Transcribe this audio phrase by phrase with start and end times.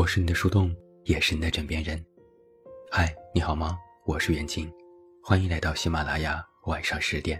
[0.00, 0.74] 我是你的树洞，
[1.04, 2.02] 也是你的枕边人。
[2.90, 3.78] 嗨，你好吗？
[4.06, 4.66] 我是袁静，
[5.22, 7.38] 欢迎来到喜马拉雅晚上十点。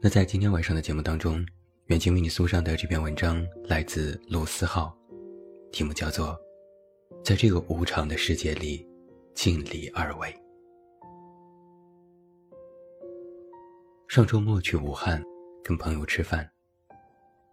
[0.00, 1.44] 那在今天晚上的节目当中，
[1.88, 4.96] 袁静为你送上的这篇文章来自卢思浩，
[5.72, 6.28] 题目叫做
[7.22, 8.88] 《在这个无常的世界里，
[9.34, 10.28] 尽力而为》。
[14.08, 15.22] 上周末去武汉
[15.62, 16.50] 跟朋友吃饭，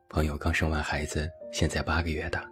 [0.07, 2.49] 朋友刚生完孩子，现在八个月大。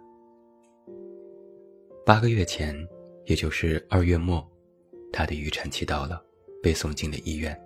[2.06, 2.76] 八个月前，
[3.24, 4.46] 也就是二月末，
[5.10, 6.22] 他的预产期到了，
[6.62, 7.58] 被送进了医院。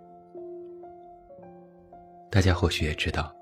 [2.31, 3.35] 大家或许也知道，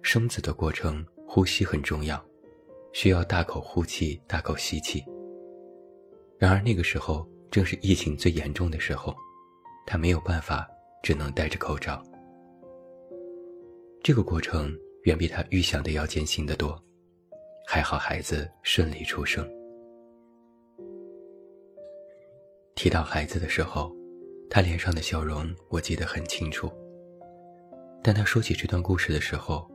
[0.00, 2.24] 生子的过程呼吸很重要，
[2.94, 5.04] 需要大口呼气、大口吸气。
[6.38, 9.14] 然而那个时候正是疫情最严重的时候，
[9.86, 10.66] 他没有办法，
[11.02, 12.02] 只能戴着口罩。
[14.02, 16.82] 这个过程远比他预想的要艰辛得多，
[17.66, 19.46] 还好孩子顺利出生。
[22.76, 23.90] 提到孩子的时候，
[24.50, 26.70] 他脸上的笑容我记得很清楚。
[28.02, 29.66] 但他说起这段故事的时候，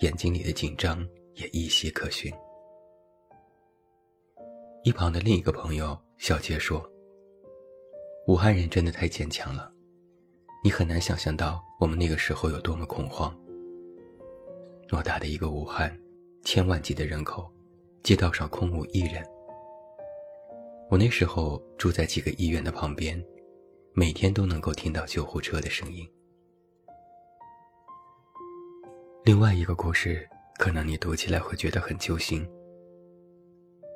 [0.00, 2.30] 眼睛里的紧张也依稀可寻。
[4.82, 6.84] 一旁的另一个朋友小杰说
[8.26, 9.72] ：“武汉人真的太坚强了，
[10.64, 13.32] 你很难想象到我们那个时候有多么恐慌。
[14.88, 15.96] 偌大的一个武汉，
[16.42, 17.48] 千万级的人口，
[18.02, 19.24] 街道上空无一人。”
[20.90, 23.24] 我那时候住在几个医院的旁边，
[23.92, 26.04] 每天都能够听到救护车的声音。
[29.24, 32.44] 另外一个故事，可能你读起来会觉得很揪心。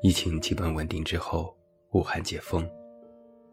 [0.03, 1.53] 疫情基本稳定之后，
[1.95, 2.65] 武汉解封，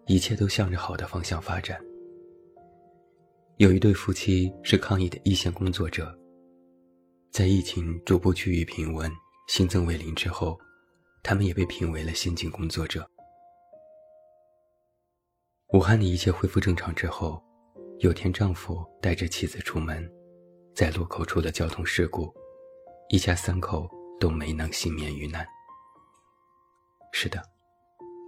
[0.06, 1.84] 一切都向着好的方向发展。
[3.58, 6.16] 有一对夫妻是抗疫的一线工作者，
[7.32, 9.12] 在疫情逐步趋于平稳、
[9.48, 10.60] 新增为零之后，
[11.24, 13.04] 他们也被评为了先进工作者。
[15.74, 17.42] 武汉的一切恢复正常之后，
[18.00, 20.06] 有天丈夫带着妻子出门，
[20.76, 22.30] 在路口出了交通事故，
[23.08, 23.90] 一家三口
[24.20, 25.48] 都没能幸免于难。
[27.14, 27.42] 是的，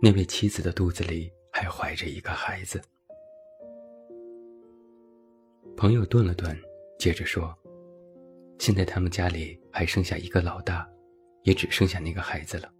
[0.01, 2.81] 那位妻子的肚子里还怀着一个孩子。
[5.75, 6.57] 朋友顿了顿，
[6.97, 7.53] 接着说
[8.57, 10.89] ：“现在他们家里还剩下一个老大，
[11.41, 12.71] 也只剩下那个孩子了。”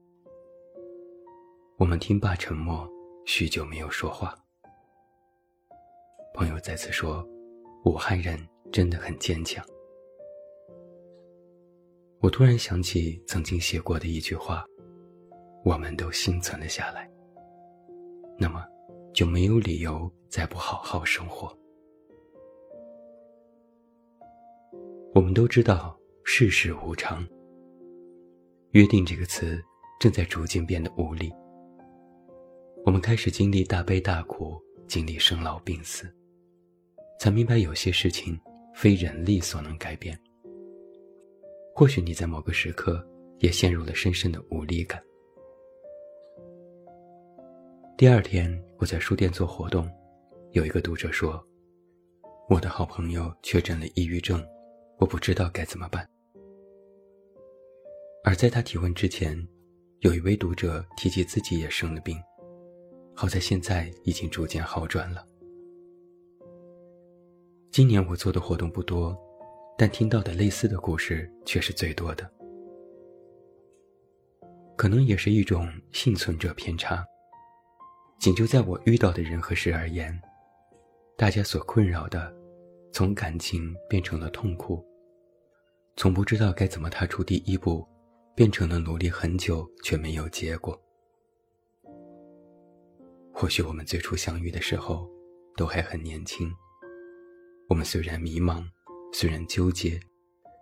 [1.76, 2.90] 我们听罢沉默，
[3.26, 4.34] 许久没有说话。
[6.34, 7.24] 朋友再次说
[7.86, 8.40] ：“武汉人
[8.72, 9.64] 真的很坚强。”
[12.20, 14.66] 我突然想起曾经写过的一句话
[15.64, 17.08] ：“我们都幸存了下来。”
[18.40, 18.66] 那么，
[19.14, 21.56] 就没有理由再不好好生活。
[25.14, 27.24] 我们都知道世事无常，
[28.72, 29.64] 约定这个词
[30.00, 31.32] 正在逐渐变得无力。
[32.84, 36.12] 我们开始经历大悲大苦，经历生老病死。
[37.24, 38.38] 才明白有些事情
[38.76, 40.20] 非人力所能改变。
[41.74, 43.02] 或许你在某个时刻
[43.40, 45.02] 也陷入了深深的无力感。
[47.98, 49.90] 第二天我在书店做活动，
[50.52, 51.42] 有一个读者说
[52.50, 54.46] ：“我的好朋友确诊了抑郁症，
[54.98, 56.06] 我不知道该怎么办。”
[58.26, 59.48] 而在他提问之前，
[60.00, 62.22] 有一位读者提及自己也生了病，
[63.16, 65.26] 好在现在已经逐渐好转了。
[67.74, 69.18] 今年我做的活动不多，
[69.76, 72.32] 但听到的类似的故事却是最多的。
[74.78, 77.04] 可能也是一种幸存者偏差。
[78.20, 80.16] 仅就在我遇到的人和事而言，
[81.18, 82.32] 大家所困扰的，
[82.92, 84.86] 从感情变成了痛苦，
[85.96, 87.84] 从不知道该怎么踏出第一步，
[88.36, 90.80] 变成了努力很久却没有结果。
[93.34, 95.10] 或许我们最初相遇的时候，
[95.58, 96.54] 都还很年轻。
[97.70, 98.64] 我们虽然迷茫，
[99.14, 100.00] 虽然纠结，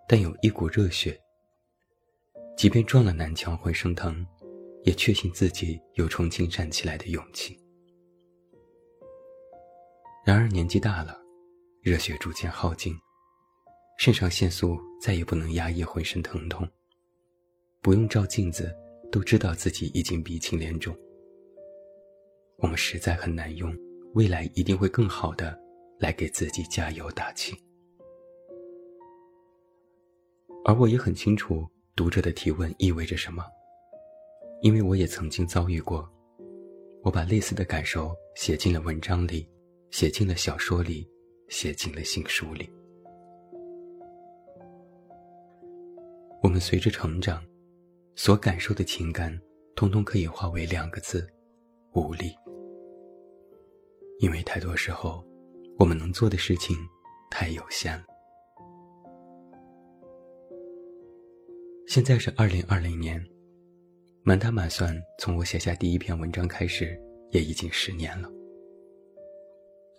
[0.08, 1.18] 但有一股热血。
[2.56, 4.24] 即便撞了南墙浑身疼，
[4.84, 7.58] 也确信自己有重新站起来的勇气。
[10.24, 11.18] 然而年纪大了，
[11.80, 12.94] 热血逐渐耗尽，
[13.98, 16.68] 肾上腺素再也不能压抑浑身疼痛，
[17.80, 18.72] 不用照镜子
[19.10, 20.96] 都知道自己已经鼻青脸肿。
[22.58, 23.74] 我们实在很难用
[24.14, 25.58] “未来一定会更好的”。
[26.02, 27.54] 来给自己加油打气，
[30.64, 31.64] 而我也很清楚
[31.94, 33.44] 读者的提问意味着什么，
[34.62, 36.10] 因为我也曾经遭遇过，
[37.04, 39.48] 我把类似的感受写进了文章里，
[39.92, 41.08] 写进了小说里，
[41.48, 42.68] 写进了新书里。
[46.42, 47.40] 我们随着成长，
[48.16, 49.40] 所感受的情感，
[49.76, 51.24] 通通可以化为两个字：
[51.92, 52.34] 无力。
[54.18, 55.24] 因为太多时候，
[55.82, 56.76] 我们能做的事情
[57.28, 58.04] 太有限了。
[61.88, 63.20] 现在是二零二零年，
[64.22, 66.96] 满打满算，从我写下第一篇文章开始，
[67.32, 68.30] 也已经十年了。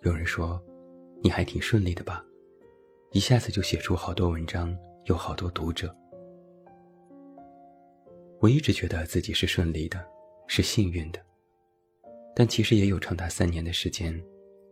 [0.03, 0.57] 有人说，
[1.21, 2.23] 你还挺顺利的吧，
[3.11, 4.73] 一下子就写出好多文章，
[5.07, 5.93] 有好多读者。
[8.39, 10.01] 我一直觉得自己是顺利的，
[10.47, 11.19] 是幸运的。
[12.33, 14.17] 但其实也有长达三年的时间，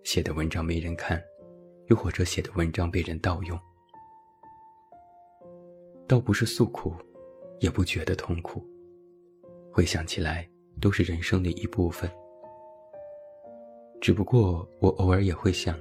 [0.03, 1.21] 写的文章没人看，
[1.87, 3.59] 又或者写的文章被人盗用。
[6.07, 6.93] 倒不是诉苦，
[7.59, 8.65] 也不觉得痛苦。
[9.71, 10.49] 回想起来，
[10.81, 12.11] 都是人生的一部分。
[14.01, 15.79] 只不过我偶尔也会想，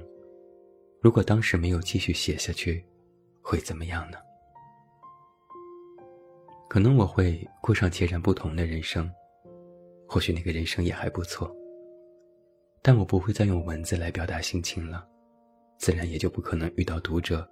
[1.01, 2.85] 如果当时没有继续写下去，
[3.41, 4.17] 会怎么样呢？
[6.69, 9.11] 可能我会过上截然不同的人生，
[10.07, 11.53] 或许那个人生也还不错。
[12.81, 15.07] 但我不会再用文字来表达心情了，
[15.77, 17.47] 自然也就不可能遇到读者，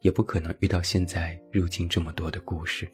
[0.00, 2.90] 也不可能遇到现在如今这么多的故事。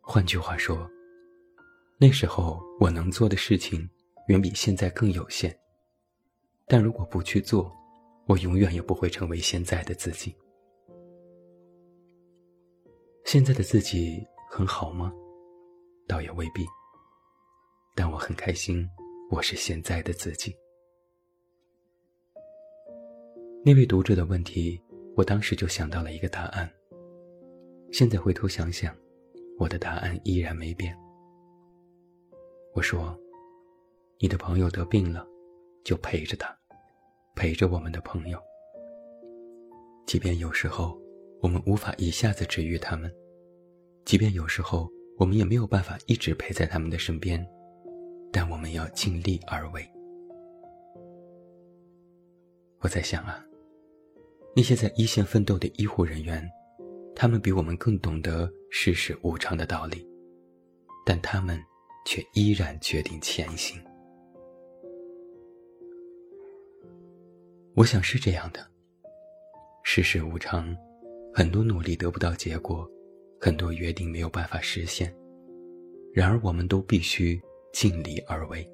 [0.00, 0.90] 换句话说，
[1.98, 3.88] 那时候我能做的事情
[4.28, 5.54] 远比现在更有限。
[6.66, 7.70] 但如果不去做，
[8.26, 10.34] 我永远也不会成为现在的自己。
[13.26, 15.12] 现在的自己很好吗？
[16.08, 16.64] 倒也未必。
[17.94, 18.88] 但我很开心。
[19.30, 20.54] 我是现在的自己。
[23.64, 24.78] 那位读者的问题，
[25.16, 26.70] 我当时就想到了一个答案。
[27.90, 28.94] 现在回头想想，
[29.58, 30.94] 我的答案依然没变。
[32.74, 33.18] 我说
[34.20, 35.26] ：“你的朋友得病了，
[35.84, 36.54] 就陪着他，
[37.34, 38.38] 陪着我们的朋友。
[40.06, 41.00] 即便有时候
[41.40, 43.10] 我们无法一下子治愈他们，
[44.04, 44.86] 即便有时候
[45.16, 47.44] 我们也没有办法一直陪在他们的身边。”
[48.34, 49.88] 但我们要尽力而为。
[52.80, 53.40] 我在想啊，
[54.56, 56.44] 那些在一线奋斗的医护人员，
[57.14, 60.04] 他们比我们更懂得世事无常的道理，
[61.06, 61.62] 但他们
[62.04, 63.80] 却依然决定前行。
[67.76, 68.66] 我想是这样的，
[69.84, 70.76] 世事无常，
[71.32, 72.84] 很多努力得不到结果，
[73.40, 75.14] 很多约定没有办法实现，
[76.12, 77.40] 然而我们都必须。
[77.74, 78.64] 尽力而为，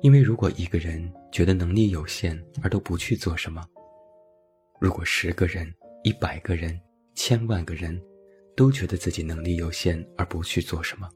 [0.00, 3.62] 因为如果一个人觉得能力有限而都不去做什么，
[4.80, 5.70] 如果十个人、
[6.02, 6.80] 一百个人、
[7.14, 8.02] 千万个人
[8.56, 11.10] 都觉得自己能力有限而不去做什么，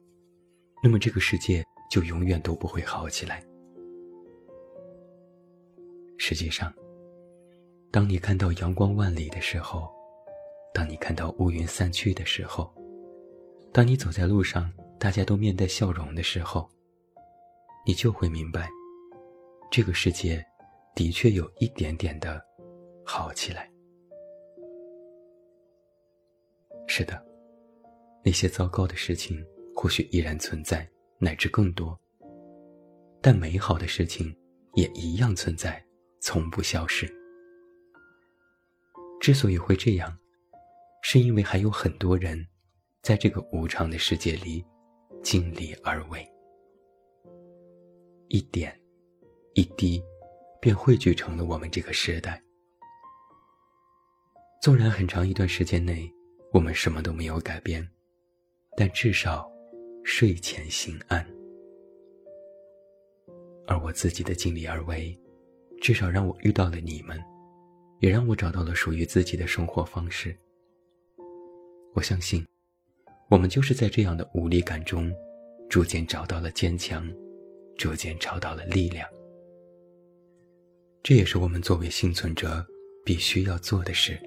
[0.82, 3.42] 那么这个世界就永远都不会好起来。
[6.18, 6.70] 实际上，
[7.90, 9.90] 当你看到阳光万里的时候，
[10.74, 12.70] 当你看到乌云散去的时候，
[13.72, 14.70] 当你走在路上。
[15.04, 16.66] 大家都面带笑容的时候，
[17.84, 18.70] 你就会明白，
[19.70, 20.42] 这个世界
[20.94, 22.42] 的确有一点点的
[23.04, 23.70] 好起来。
[26.86, 27.22] 是的，
[28.24, 32.00] 那些糟糕的事情或许依然存在，乃至更多，
[33.20, 34.34] 但美好的事情
[34.72, 35.84] 也一样存在，
[36.18, 37.06] 从不消失。
[39.20, 40.18] 之所以会这样，
[41.02, 42.42] 是因为还有很多人，
[43.02, 44.64] 在这个无常的世界里。
[45.24, 46.22] 尽力而为，
[48.28, 48.78] 一点
[49.54, 50.00] 一滴，
[50.60, 52.40] 便汇聚成了我们这个时代。
[54.60, 56.12] 纵然很长一段时间内，
[56.52, 57.88] 我们什么都没有改变，
[58.76, 59.50] 但至少
[60.04, 61.26] 睡前心安。
[63.66, 65.18] 而我自己的尽力而为，
[65.80, 67.18] 至少让我遇到了你们，
[68.00, 70.36] 也让我找到了属于自己的生活方式。
[71.94, 72.46] 我相信。
[73.28, 75.12] 我们就是在这样的无力感中，
[75.68, 77.10] 逐渐找到了坚强，
[77.76, 79.08] 逐渐找到了力量。
[81.02, 82.64] 这也是我们作为幸存者
[83.04, 84.18] 必须要做的事。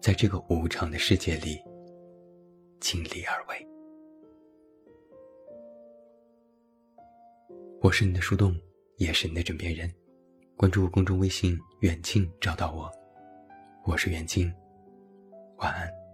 [0.00, 1.58] 在这个无常的世界里，
[2.80, 3.66] 尽力而为。
[7.80, 8.56] 我是你的树洞，
[8.96, 9.92] 也是你的枕边人。
[10.56, 12.90] 关注公众微信“远近”，找到我。
[13.84, 14.52] 我是远近，
[15.58, 16.07] 晚安。